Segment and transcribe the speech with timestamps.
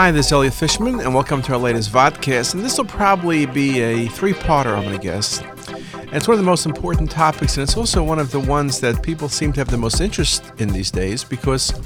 [0.00, 2.54] Hi, this is Elliot Fishman, and welcome to our latest vodcast.
[2.54, 5.42] And this will probably be a three-parter, I'm going to guess.
[5.42, 8.80] And it's one of the most important topics, and it's also one of the ones
[8.80, 11.78] that people seem to have the most interest in these days because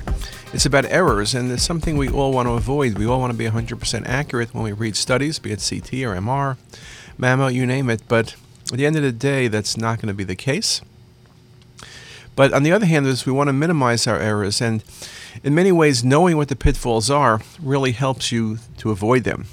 [0.53, 2.99] it's about errors, and it's something we all want to avoid.
[2.99, 6.15] We all want to be 100% accurate when we read studies, be it CT or
[6.15, 6.57] MR,
[7.19, 8.03] mammo, you name it.
[8.07, 8.37] But
[8.71, 10.83] at the end of the day, that's not going to be the case.
[12.37, 14.83] But on the other hand, is we want to minimize our errors, and
[15.43, 19.47] in many ways, knowing what the pitfalls are really helps you to avoid them.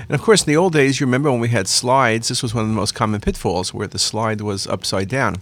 [0.00, 2.54] And of course, in the old days, you remember when we had slides, this was
[2.54, 5.36] one of the most common pitfalls where the slide was upside down.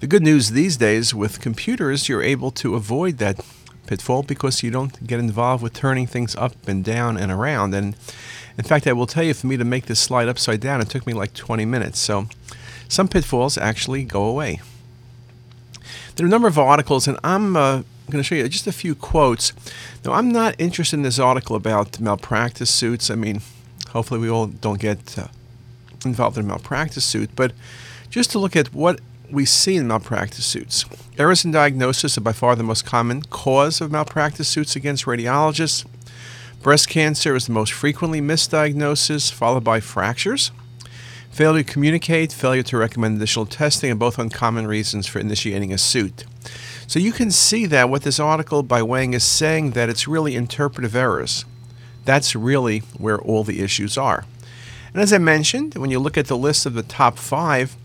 [0.00, 3.40] The good news these days with computers, you're able to avoid that
[3.86, 7.74] pitfall because you don't get involved with turning things up and down and around.
[7.74, 7.96] And
[8.58, 10.90] in fact, I will tell you, for me to make this slide upside down, it
[10.90, 11.98] took me like 20 minutes.
[11.98, 12.26] So
[12.88, 14.60] some pitfalls actually go away.
[16.16, 18.72] There are a number of articles, and I'm uh, going to show you just a
[18.72, 19.52] few quotes.
[20.02, 23.10] Now, I'm not interested in this article about malpractice suits.
[23.10, 23.42] I mean,
[23.90, 25.26] hopefully, we all don't get uh,
[26.06, 27.52] involved in a malpractice suit, but
[28.08, 28.98] just to look at what
[29.30, 30.86] we see in malpractice suits.
[31.18, 35.84] Errors in diagnosis are by far the most common cause of malpractice suits against radiologists.
[36.62, 40.50] Breast cancer is the most frequently misdiagnosis, followed by fractures.
[41.36, 45.76] Failure to communicate, failure to recommend additional testing are both uncommon reasons for initiating a
[45.76, 46.24] suit.
[46.86, 50.34] So you can see that what this article by Wang is saying that it's really
[50.34, 51.44] interpretive errors.
[52.06, 54.24] That's really where all the issues are.
[54.94, 57.76] And as I mentioned, when you look at the list of the top five,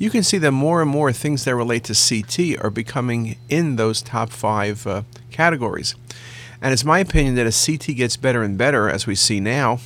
[0.00, 3.76] you can see that more and more things that relate to CT are becoming in
[3.76, 5.94] those top five uh, categories.
[6.60, 9.78] And it's my opinion that as CT gets better and better, as we see now,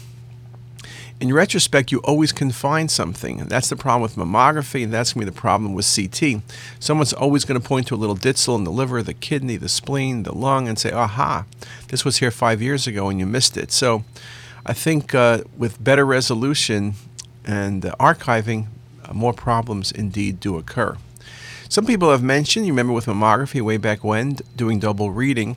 [1.21, 3.45] in retrospect, you always can find something.
[3.45, 6.43] That's the problem with mammography, and that's going to be the problem with CT.
[6.79, 9.69] Someone's always going to point to a little ditzel in the liver, the kidney, the
[9.69, 11.45] spleen, the lung, and say, aha,
[11.89, 13.71] this was here five years ago and you missed it.
[13.71, 14.03] So
[14.65, 16.95] I think uh, with better resolution
[17.45, 18.69] and uh, archiving,
[19.05, 20.97] uh, more problems indeed do occur.
[21.69, 25.57] Some people have mentioned, you remember with mammography way back when, doing double reading.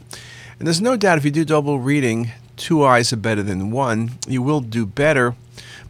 [0.59, 4.11] And there's no doubt if you do double reading, two eyes are better than one.
[4.27, 5.35] You will do better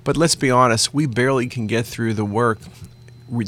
[0.03, 2.59] but let's be honest, we barely can get through the work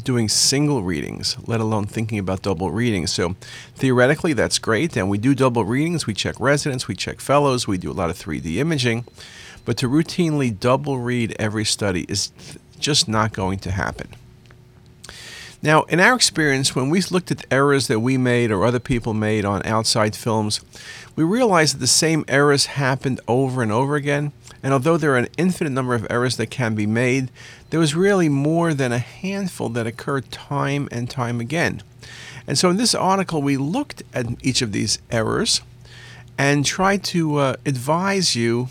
[0.02, 3.12] doing single readings, let alone thinking about double readings.
[3.12, 3.36] So
[3.74, 4.96] theoretically, that's great.
[4.96, 6.06] And we do double readings.
[6.06, 9.04] We check residents, we check fellows, we do a lot of 3D imaging.
[9.64, 12.32] But to routinely double read every study is
[12.78, 14.08] just not going to happen.
[15.66, 18.78] Now, in our experience, when we looked at the errors that we made or other
[18.78, 20.60] people made on outside films,
[21.16, 24.30] we realized that the same errors happened over and over again.
[24.62, 27.32] And although there are an infinite number of errors that can be made,
[27.70, 31.82] there was really more than a handful that occurred time and time again.
[32.46, 35.62] And so in this article, we looked at each of these errors
[36.38, 38.68] and tried to uh, advise you,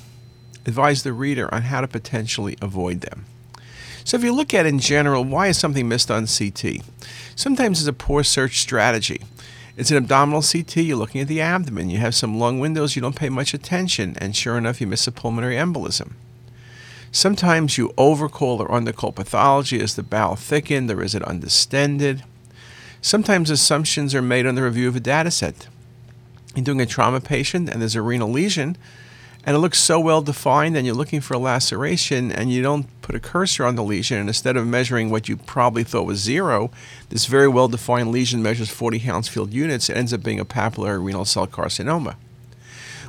[0.65, 3.25] advise the reader on how to potentially avoid them.
[4.05, 6.83] So if you look at in general, why is something missed on CT?
[7.35, 9.21] Sometimes it's a poor search strategy.
[9.77, 13.01] It's an abdominal CT, you're looking at the abdomen, you have some lung windows, you
[13.01, 16.13] don't pay much attention, and sure enough, you miss a pulmonary embolism.
[17.11, 22.21] Sometimes you overcall or undercall pathology as the bowel thickened or is it undistended.
[23.01, 25.67] Sometimes assumptions are made on the review of a data set.
[26.55, 28.77] You're doing a trauma patient and there's a renal lesion,
[29.45, 32.87] and it looks so well defined and you're looking for a laceration and you don't
[33.01, 36.19] put a cursor on the lesion and instead of measuring what you probably thought was
[36.19, 36.71] zero
[37.09, 41.03] this very well defined lesion measures 40 Hounsfield units it ends up being a papillary
[41.03, 42.15] renal cell carcinoma.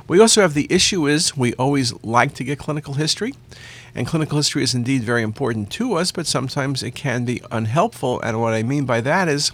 [0.07, 3.33] We also have the issue is we always like to get clinical history
[3.93, 8.21] and clinical history is indeed very important to us but sometimes it can be unhelpful
[8.21, 9.49] and what i mean by that is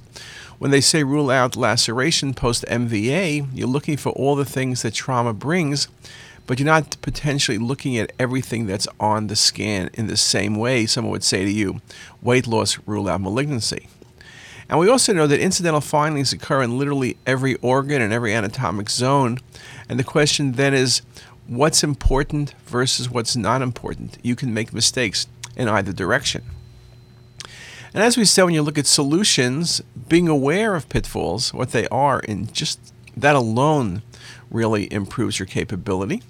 [0.60, 4.94] when they say rule out laceration post mva you're looking for all the things that
[4.94, 5.88] trauma brings
[6.46, 10.86] but you're not potentially looking at everything that's on the scan in the same way
[10.86, 11.82] someone would say to you,
[12.22, 13.88] weight loss rule out malignancy.
[14.70, 18.90] And we also know that incidental findings occur in literally every organ and every anatomic
[18.90, 19.40] zone.
[19.88, 21.02] And the question then is
[21.48, 24.18] what's important versus what's not important?
[24.24, 26.44] You can make mistakes in either direction.
[27.94, 31.88] And as we said, when you look at solutions, being aware of pitfalls, what they
[31.90, 32.80] are, and just
[33.16, 34.02] that alone
[34.50, 36.24] really improves your capability.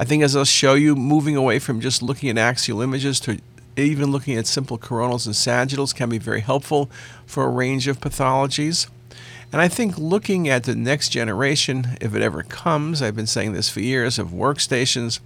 [0.00, 3.40] I think as I'll show you, moving away from just looking at axial images to
[3.76, 6.88] even looking at simple coronals and sagittals can be very helpful
[7.26, 8.88] for a range of pathologies.
[9.50, 13.54] And I think looking at the next generation, if it ever comes, I've been saying
[13.54, 15.18] this for years, of workstations,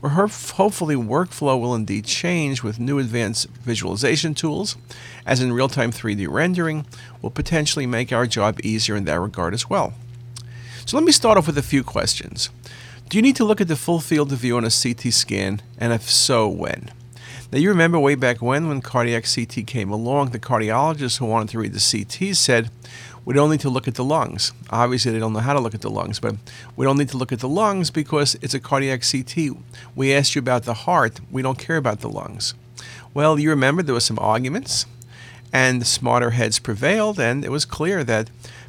[0.00, 4.76] where hopefully workflow will indeed change with new advanced visualization tools,
[5.24, 6.86] as in real time 3D rendering,
[7.22, 9.92] will potentially make our job easier in that regard as well.
[10.86, 12.50] So let me start off with a few questions.
[13.08, 15.62] Do you need to look at the full field of view on a CT scan,
[15.78, 16.90] and if so, when?
[17.50, 21.48] Now, you remember way back when, when cardiac CT came along, the cardiologists who wanted
[21.48, 22.70] to read the CT said,
[23.24, 24.52] we don't need to look at the lungs.
[24.68, 26.34] Obviously, they don't know how to look at the lungs, but
[26.76, 29.56] we don't need to look at the lungs because it's a cardiac CT.
[29.96, 32.52] We asked you about the heart, we don't care about the lungs.
[33.14, 34.84] Well, you remember there were some arguments,
[35.50, 38.28] and the smarter heads prevailed, and it was clear that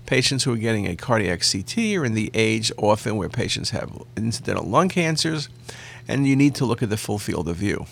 [0.10, 3.92] patients who are getting a cardiac CT are in the age often where patients have
[4.18, 5.50] incidental lung cancers,
[6.08, 7.86] and you need to look at the full field of view.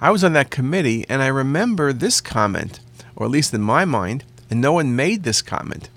[0.00, 2.80] I was on that committee, and I remember this comment,
[3.14, 5.90] or at least in my mind, and no one made this comment.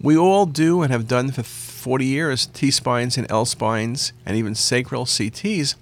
[0.00, 4.34] We all do and have done for 40 years T spines and L spines and
[4.34, 5.74] even sacral CTs,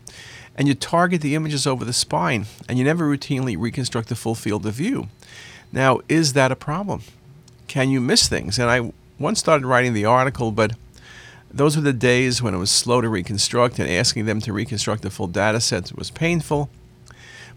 [0.57, 4.35] and you target the images over the spine, and you never routinely reconstruct the full
[4.35, 5.07] field of view.
[5.71, 7.03] Now, is that a problem?
[7.71, 8.59] Can you miss things?
[8.59, 10.73] And I once started writing the article, but
[11.53, 15.03] those were the days when it was slow to reconstruct, and asking them to reconstruct
[15.03, 16.69] the full data set was painful.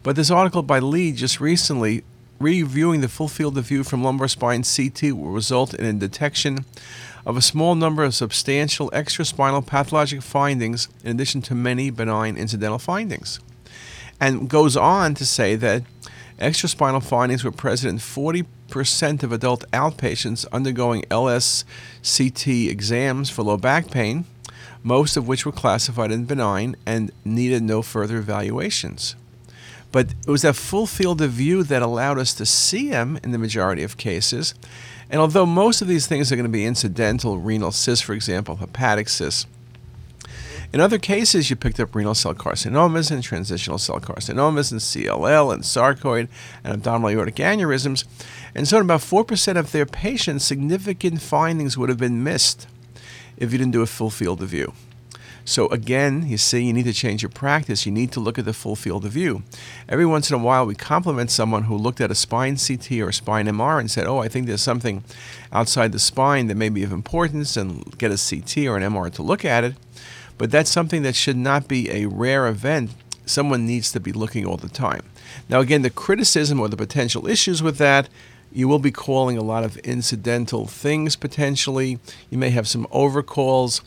[0.03, 2.03] But this article by Lee just recently
[2.39, 6.65] reviewing the full field of view from lumbar spine CT will result in a detection
[7.25, 12.77] of a small number of substantial extraspinal pathologic findings in addition to many benign incidental
[12.77, 13.39] findings.
[14.21, 15.81] And goes on to say that
[16.39, 23.91] extraspinal findings were present in 40% of adult outpatients undergoing LSCT exams for low back
[23.91, 24.25] pain,
[24.83, 29.15] most of which were classified as benign and needed no further evaluations.
[29.91, 33.31] But it was that full field of view that allowed us to see them in
[33.31, 34.55] the majority of cases.
[35.09, 38.55] And although most of these things are going to be incidental, renal cysts, for example,
[38.55, 39.45] hepatic cysts,
[40.73, 45.53] in other cases, you picked up renal cell carcinomas and transitional cell carcinomas and CLL
[45.53, 46.27] and sarcoid
[46.63, 48.05] and abdominal aortic aneurysms.
[48.55, 52.67] And so, in about 4% of their patients, significant findings would have been missed
[53.37, 54.73] if you didn't do a full field of view.
[55.45, 57.85] So again, you see, you need to change your practice.
[57.85, 59.43] You need to look at the full field of view.
[59.89, 63.09] Every once in a while, we compliment someone who looked at a spine CT or
[63.09, 65.03] a spine MR and said, "Oh, I think there's something
[65.51, 69.09] outside the spine that may be of importance," and get a CT or an MR
[69.09, 69.75] to look at it.
[70.37, 72.91] But that's something that should not be a rare event.
[73.25, 75.03] Someone needs to be looking all the time.
[75.49, 78.09] Now, again, the criticism or the potential issues with that
[78.53, 81.99] you will be calling a lot of incidental things potentially.
[82.29, 83.81] You may have some overcalls.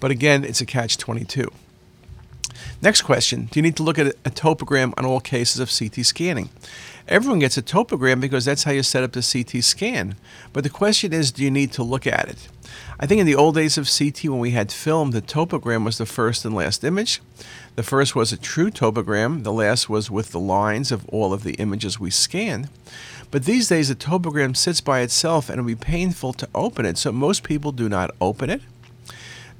[0.00, 1.50] But again, it's a catch 22.
[2.82, 6.04] Next question Do you need to look at a topogram on all cases of CT
[6.04, 6.50] scanning?
[7.08, 10.14] Everyone gets a topogram because that's how you set up the CT scan.
[10.52, 12.48] But the question is do you need to look at it?
[13.00, 15.96] I think in the old days of CT, when we had film, the topogram was
[15.96, 17.22] the first and last image.
[17.76, 21.44] The first was a true topogram, the last was with the lines of all of
[21.44, 22.68] the images we scanned.
[23.30, 26.98] But these days, the topogram sits by itself and it'll be painful to open it,
[26.98, 28.60] so most people do not open it.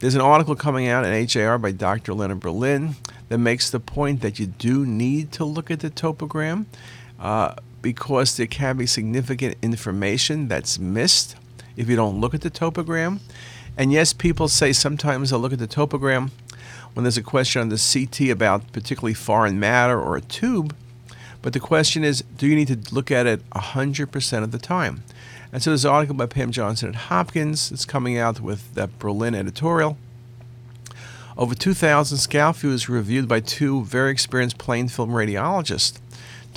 [0.00, 2.12] There's an article coming out in AJR by Dr.
[2.12, 2.96] Leonard Berlin
[3.30, 6.66] that makes the point that you do need to look at the topogram
[7.18, 11.36] uh, because there can be significant information that's missed
[11.76, 13.20] if you don't look at the topogram.
[13.76, 16.30] And yes, people say sometimes they'll look at the topogram
[16.94, 20.74] when there's a question on the CT about particularly foreign matter or a tube.
[21.42, 25.04] But the question is, do you need to look at it 100% of the time?
[25.52, 28.98] And so there's an article by Pam Johnson at Hopkins that's coming out with that
[28.98, 29.96] Berlin editorial.
[31.36, 36.00] Over 2,000 scout views reviewed by two very experienced plain film radiologists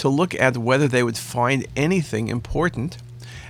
[0.01, 2.98] to look at whether they would find anything important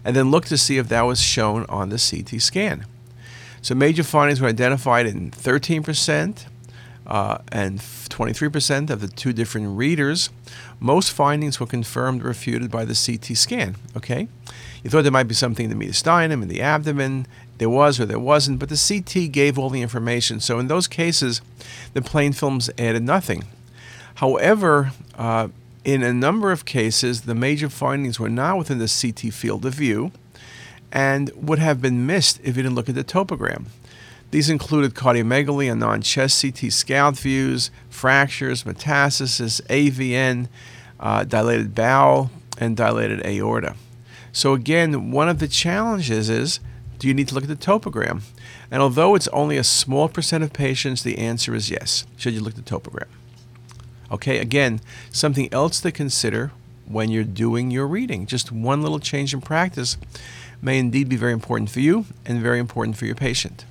[0.03, 2.85] and then look to see if that was shown on the CT scan.
[3.61, 6.45] So major findings were identified in 13%
[7.07, 10.29] uh, and 23% of the two different readers.
[10.81, 13.77] Most findings were confirmed or refuted by the CT scan.
[13.95, 14.27] Okay,
[14.83, 17.27] you thought there might be something in the mediastinum, in the abdomen.
[17.59, 20.41] There was or there wasn't, but the CT gave all the information.
[20.41, 21.41] So in those cases,
[21.93, 23.45] the plain films added nothing.
[24.15, 25.47] However, uh,
[25.83, 29.73] in a number of cases, the major findings were not within the CT field of
[29.73, 30.11] view
[30.91, 33.65] and would have been missed if you didn't look at the topogram.
[34.31, 40.47] These included cardiomegaly and non chest CT scout views, fractures, metastasis, AVN,
[40.99, 43.75] uh, dilated bowel, and dilated aorta.
[44.31, 46.61] So, again, one of the challenges is
[46.97, 48.21] do you need to look at the topogram?
[48.69, 52.05] And although it's only a small percent of patients, the answer is yes.
[52.15, 53.07] Should you look at the topogram?
[54.11, 56.51] Okay, again, something else to consider
[56.85, 58.25] when you're doing your reading.
[58.25, 59.97] Just one little change in practice
[60.61, 63.63] may indeed be very important for you and very important for your patient.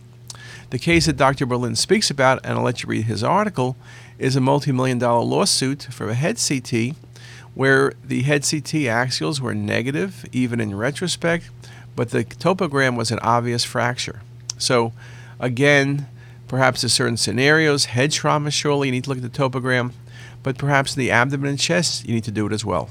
[0.71, 1.45] The case that Dr.
[1.45, 3.77] Berlin speaks about, and I'll let you read his article,
[4.19, 6.97] is a multi million dollar lawsuit for a head CT
[7.55, 11.51] where the head CT axials were negative, even in retrospect,
[11.97, 14.23] but the topogram was an obvious fracture.
[14.57, 14.93] So,
[15.39, 16.07] again,
[16.51, 19.93] Perhaps there's certain scenarios, head trauma, surely you need to look at the topogram,
[20.43, 22.91] but perhaps the abdomen and chest, you need to do it as well.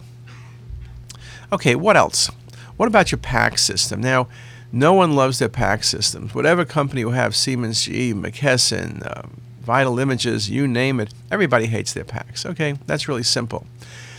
[1.51, 2.29] Okay, what else?
[2.77, 4.01] What about your PACS system?
[4.01, 4.27] Now,
[4.71, 6.35] no one loves their PACS systems.
[6.35, 9.27] Whatever company you have Siemens, GE, McKesson, uh,
[9.61, 12.45] Vital Images, you name it, everybody hates their PACS.
[12.45, 13.65] Okay, that's really simple.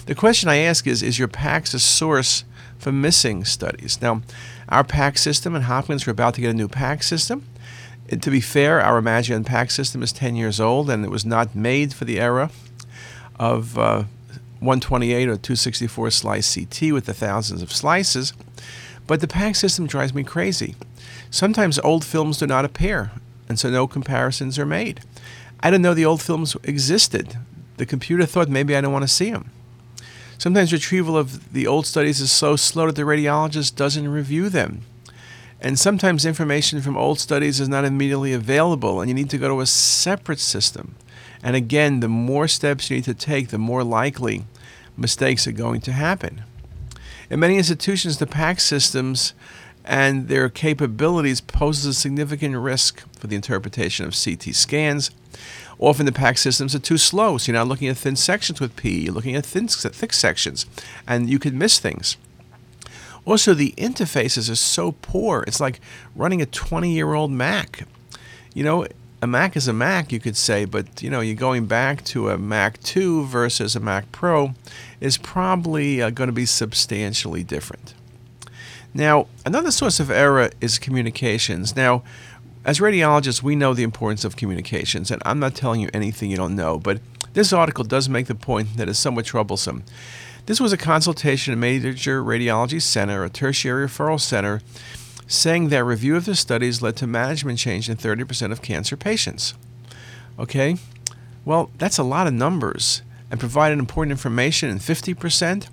[0.07, 2.45] The question I ask is Is your PACS a source
[2.79, 4.03] for missing studies?
[4.03, 4.23] Now,
[4.69, 7.47] our PACS system in Hopkins, we're about to get a new PACS system.
[8.09, 11.25] And to be fair, our Imagen PACS system is 10 years old and it was
[11.25, 12.51] not made for the era
[13.40, 14.04] of uh,
[14.61, 18.35] 128 or 264 slice CT with the thousands of slices.
[19.06, 20.76] But the PACS system drives me crazy.
[21.30, 23.11] Sometimes old films do not appear,
[23.49, 25.00] and so no comparisons are made.
[25.61, 27.38] I didn't know the old films existed.
[27.78, 29.50] The computer thought maybe I don't want to see them.
[30.37, 34.82] Sometimes retrieval of the old studies is so slow that the radiologist doesn't review them.
[35.61, 39.49] And sometimes information from old studies is not immediately available, and you need to go
[39.49, 40.94] to a separate system.
[41.42, 44.44] And again, the more steps you need to take, the more likely
[44.97, 46.42] mistakes are going to happen.
[47.30, 49.35] In many institutions, the PACS systems
[49.85, 55.11] and their capabilities poses a significant risk for the interpretation of CT scans.
[55.78, 58.76] Often the PACS systems are too slow, so you're not looking at thin sections with
[58.76, 60.66] P, you're looking at thin, thick sections,
[61.06, 62.16] and you could miss things.
[63.25, 65.44] Also, the interfaces are so poor.
[65.47, 65.80] It's like
[66.14, 67.87] running a 20 year old Mac.
[68.54, 68.87] You know,
[69.23, 72.31] a Mac is a Mac, you could say, but you know, you're going back to
[72.31, 74.55] a Mac 2 versus a Mac Pro
[75.00, 77.95] is probably uh, going to be substantially different.
[78.95, 81.77] Now, another source of error is communications.
[81.77, 82.03] Now,
[82.65, 86.37] as radiologists, we know the importance of communications, and I'm not telling you anything you
[86.37, 87.00] don't know, but
[87.33, 89.85] this article does make the point that is somewhat troublesome.
[90.47, 94.62] This was a consultation at a Major Radiology Center, a tertiary referral center,
[95.31, 99.55] saying that review of the studies led to management change in 30% of cancer patients.
[100.41, 100.77] Okay?
[101.45, 105.69] Well, that's a lot of numbers and provided important information in 50%.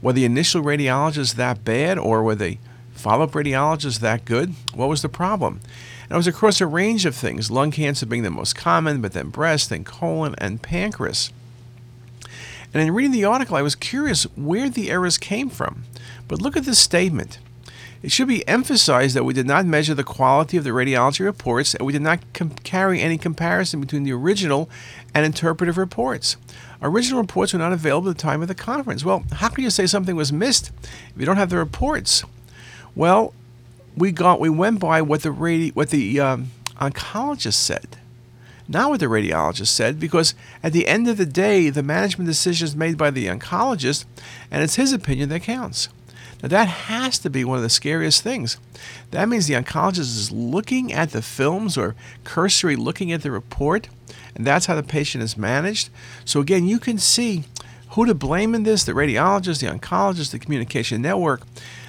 [0.00, 2.56] Were the initial radiologists that bad or were the
[2.92, 4.54] follow up radiologists that good?
[4.72, 5.60] What was the problem?
[6.04, 9.12] And it was across a range of things, lung cancer being the most common, but
[9.12, 11.30] then breast, then colon, and pancreas.
[12.72, 15.84] And in reading the article, I was curious where the errors came from.
[16.28, 17.38] But look at this statement.
[18.02, 21.74] It should be emphasized that we did not measure the quality of the radiology reports
[21.74, 24.68] and we did not com- carry any comparison between the original
[25.14, 26.36] and interpretive reports.
[26.82, 29.04] Original reports were not available at the time of the conference.
[29.04, 32.24] Well, how can you say something was missed if you don't have the reports?
[32.96, 33.34] Well,
[33.96, 37.98] we got we went by what the radi- what the um, oncologist said,
[38.66, 42.66] not what the radiologist said, because at the end of the day, the management decision
[42.66, 44.06] is made by the oncologist,
[44.50, 45.88] and it's his opinion that counts.
[46.42, 48.58] Now, that has to be one of the scariest things.
[49.12, 51.94] That means the oncologist is looking at the films or
[52.24, 53.88] cursory looking at the report,
[54.34, 55.88] and that's how the patient is managed.
[56.24, 57.44] So, again, you can see
[57.90, 61.42] who to blame in this the radiologist, the oncologist, the communication network.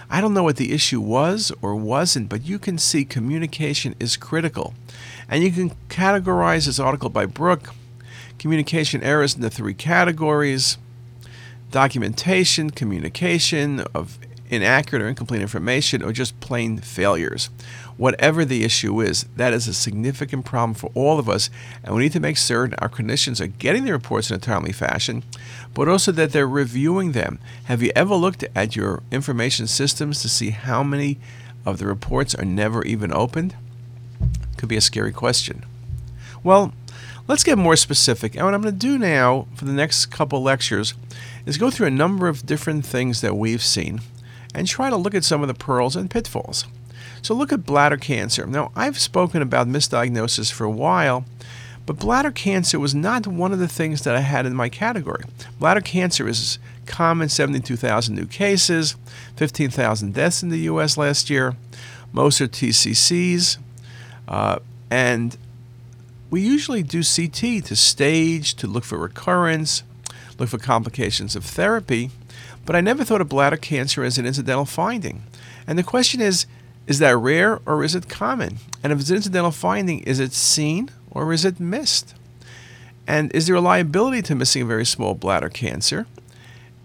[0.09, 4.17] I don't know what the issue was or wasn't, but you can see communication is
[4.17, 4.75] critical.
[5.27, 7.73] And you can categorize this article by Brook
[8.37, 10.77] communication errors into three categories
[11.71, 14.19] documentation, communication of
[14.53, 17.49] inaccurate or incomplete information, or just plain failures.
[17.97, 21.49] Whatever the issue is, that is a significant problem for all of us,
[21.83, 24.71] and we need to make certain our clinicians are getting the reports in a timely
[24.71, 25.23] fashion,
[25.73, 27.39] but also that they're reviewing them.
[27.65, 31.19] Have you ever looked at your information systems to see how many
[31.65, 33.55] of the reports are never even opened?
[34.57, 35.63] Could be a scary question.
[36.43, 36.73] Well,
[37.27, 38.35] let's get more specific.
[38.35, 40.93] And what I'm going to do now for the next couple lectures
[41.45, 44.01] is go through a number of different things that we've seen
[44.53, 46.65] and try to look at some of the pearls and pitfalls.
[47.21, 48.45] So, look at bladder cancer.
[48.45, 51.25] Now, I've spoken about misdiagnosis for a while,
[51.85, 55.23] but bladder cancer was not one of the things that I had in my category.
[55.59, 58.95] Bladder cancer is common 72,000 new cases,
[59.37, 60.97] 15,000 deaths in the U.S.
[60.97, 61.55] last year.
[62.11, 63.57] Most are TCCs.
[64.27, 65.37] Uh, and
[66.29, 69.83] we usually do CT to stage, to look for recurrence,
[70.39, 72.11] look for complications of therapy.
[72.65, 75.23] But I never thought of bladder cancer as an incidental finding.
[75.67, 76.45] And the question is
[76.85, 78.57] is that rare or is it common?
[78.83, 82.13] And if it's an incidental finding, is it seen or is it missed?
[83.07, 86.07] And is there a liability to missing a very small bladder cancer?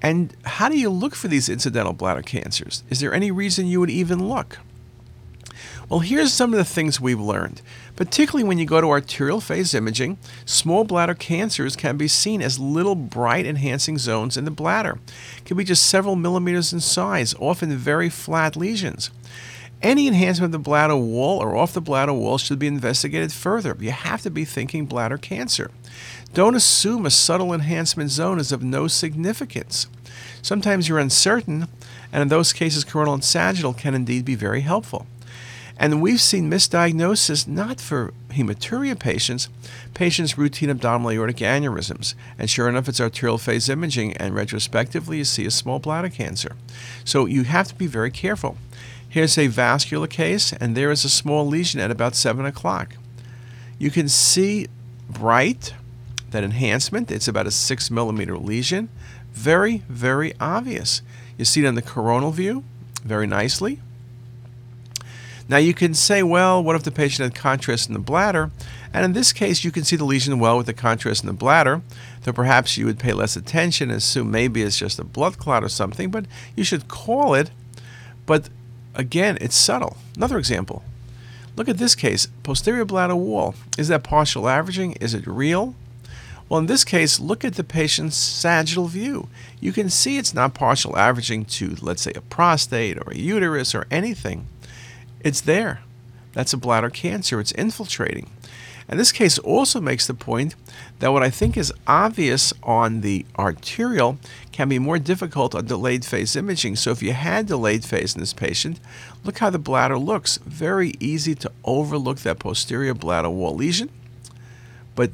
[0.00, 2.84] And how do you look for these incidental bladder cancers?
[2.88, 4.58] Is there any reason you would even look?
[5.88, 7.62] Well, here's some of the things we've learned.
[7.96, 12.58] Particularly when you go to arterial phase imaging, small bladder cancers can be seen as
[12.58, 14.98] little bright enhancing zones in the bladder.
[15.38, 19.10] It can be just several millimeters in size, often very flat lesions.
[19.80, 23.74] Any enhancement of the bladder wall or off the bladder wall should be investigated further.
[23.80, 25.70] You have to be thinking bladder cancer.
[26.34, 29.86] Don't assume a subtle enhancement zone is of no significance.
[30.42, 31.68] Sometimes you're uncertain,
[32.12, 35.06] and in those cases, coronal and sagittal can indeed be very helpful.
[35.78, 39.48] And we've seen misdiagnosis not for hematuria patients,
[39.94, 42.14] patients routine abdominal aortic aneurysms.
[42.36, 46.56] And sure enough, it's arterial phase imaging, and retrospectively, you see a small bladder cancer.
[47.04, 48.58] So you have to be very careful.
[49.08, 52.96] Here's a vascular case, and there is a small lesion at about 7 o'clock.
[53.78, 54.66] You can see
[55.08, 55.74] bright,
[56.30, 57.10] that enhancement.
[57.10, 58.88] It's about a 6 millimeter lesion.
[59.32, 61.02] Very, very obvious.
[61.38, 62.64] You see it on the coronal view
[63.04, 63.78] very nicely.
[65.48, 68.50] Now you can say, well, what if the patient had contrast in the bladder?
[68.92, 71.32] And in this case, you can see the lesion well with the contrast in the
[71.32, 71.80] bladder,
[72.22, 75.64] though perhaps you would pay less attention and assume maybe it's just a blood clot
[75.64, 77.50] or something, but you should call it.
[78.26, 78.50] But
[78.94, 79.96] again, it's subtle.
[80.16, 80.82] Another example.
[81.56, 83.54] Look at this case posterior bladder wall.
[83.78, 84.92] Is that partial averaging?
[84.92, 85.74] Is it real?
[86.48, 89.28] Well, in this case, look at the patient's sagittal view.
[89.60, 93.74] You can see it's not partial averaging to, let's say, a prostate or a uterus
[93.74, 94.46] or anything.
[95.20, 95.80] It's there.
[96.32, 97.40] That's a bladder cancer.
[97.40, 98.30] It's infiltrating.
[98.88, 100.54] And this case also makes the point
[101.00, 104.18] that what I think is obvious on the arterial
[104.50, 106.76] can be more difficult on delayed phase imaging.
[106.76, 108.80] So if you had delayed phase in this patient,
[109.24, 110.38] look how the bladder looks.
[110.38, 113.90] Very easy to overlook that posterior bladder wall lesion.
[114.94, 115.10] But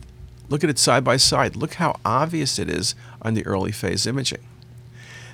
[0.49, 1.57] look at it side by side.
[1.57, 4.43] Look how obvious it is on the early phase imaging.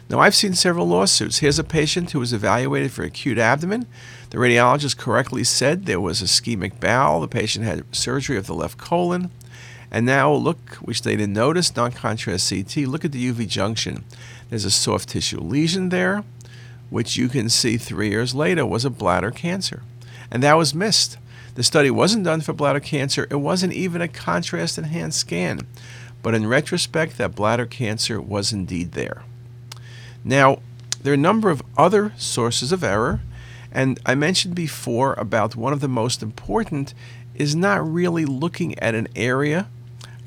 [0.09, 1.39] Now, I've seen several lawsuits.
[1.39, 3.87] Here's a patient who was evaluated for acute abdomen.
[4.31, 7.21] The radiologist correctly said there was a ischemic bowel.
[7.21, 9.31] The patient had surgery of the left colon.
[9.91, 12.87] And now look, which they didn't notice, non-contrast CT.
[12.87, 14.05] Look at the UV junction.
[14.49, 16.23] There's a soft tissue lesion there,
[16.91, 19.83] which you can see three years later was a bladder cancer.
[20.31, 21.19] And that was missed.
[21.57, 23.27] The study wasn't done for bladder cancer.
[23.31, 25.67] It wasn't even a contrast enhanced scan.
[26.23, 29.25] But in retrospect, that bladder cancer was indeed there.
[30.23, 30.61] Now,
[31.03, 33.21] there are a number of other sources of error,
[33.73, 36.95] and I mentioned before about one of the most important
[37.35, 39.69] is not really looking at an area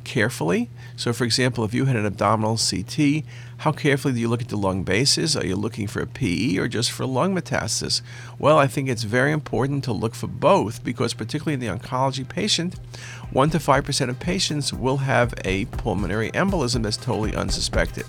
[0.03, 0.69] carefully.
[0.95, 3.23] So, for example, if you had an abdominal CT,
[3.57, 5.35] how carefully do you look at the lung bases?
[5.35, 8.01] Are you looking for a PE or just for lung metastasis?
[8.37, 12.27] Well, I think it's very important to look for both because, particularly in the oncology
[12.27, 12.75] patient,
[13.31, 18.05] 1 to 5% of patients will have a pulmonary embolism that's totally unsuspected.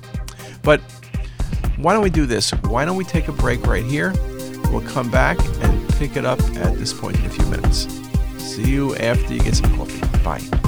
[0.62, 0.81] But
[1.77, 2.51] why don't we do this?
[2.51, 4.12] Why don't we take a break right here?
[4.75, 7.87] We'll come back and pick it up at this point in a few minutes.
[8.39, 10.01] See you after you get some coffee.
[10.25, 10.63] Bye.